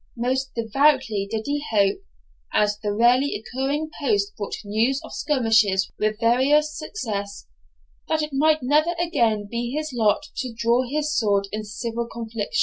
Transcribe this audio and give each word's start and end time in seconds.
Most 0.17 0.55
devoutly 0.55 1.27
did 1.29 1.43
he 1.45 1.63
hope, 1.69 1.99
as 2.51 2.79
the 2.79 2.91
rarely 2.91 3.35
occurring 3.35 3.91
post 4.01 4.35
brought 4.35 4.55
news 4.65 4.99
of 5.03 5.13
skirmishes 5.13 5.91
with 5.99 6.19
various 6.19 6.75
success, 6.75 7.45
that 8.07 8.23
it 8.23 8.33
might 8.33 8.63
never 8.63 8.95
again 8.99 9.47
be 9.47 9.73
his 9.73 9.93
lot 9.93 10.23
to 10.37 10.55
draw 10.57 10.81
his 10.89 11.15
sword 11.15 11.47
in 11.51 11.63
civil 11.63 12.07
conflict. 12.11 12.55